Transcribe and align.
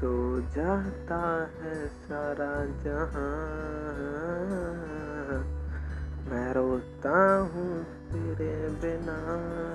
तो 0.00 0.40
जाता 0.40 1.50
है 1.60 1.88
सारा 1.88 2.64
जहाँ। 2.64 3.60
मैं 6.30 6.54
रोता 6.54 7.36
हूँ 7.36 7.84
तेरे 7.84 8.68
बिना। 8.68 9.69